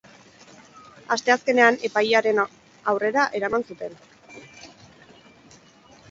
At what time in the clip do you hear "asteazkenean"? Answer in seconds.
1.15-1.75